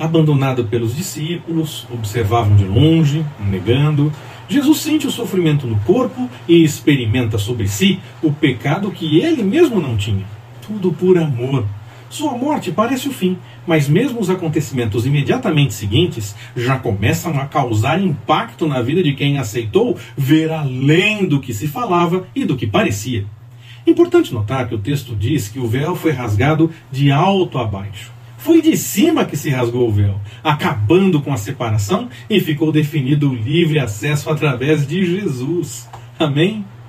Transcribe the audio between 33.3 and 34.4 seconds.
o livre acesso